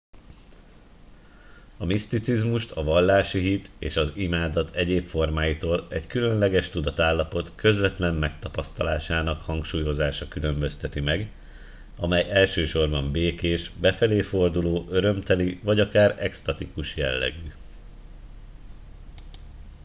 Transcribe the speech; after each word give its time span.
a 1.77 1.85
miszticizmust 1.85 2.71
a 2.71 2.83
vallási 2.83 3.39
hit 3.39 3.71
és 3.79 3.95
az 3.97 4.11
imádat 4.15 4.75
egyéb 4.75 5.03
formáitól 5.05 5.87
egy 5.89 6.07
különleges 6.07 6.69
tudatállapot 6.69 7.51
közvetlen 7.55 8.15
megtapasztalásának 8.15 9.41
hangsúlyozása 9.41 10.27
különbözteti 10.27 10.99
meg 10.99 11.31
amely 11.97 12.29
elsősorban 12.29 13.11
békés 13.11 13.69
befelé 13.79 14.21
forduló 14.21 14.85
örömteli 14.89 15.59
vagy 15.63 15.79
akár 15.79 16.15
eksztatikus 16.19 16.95
jellegű 16.95 17.51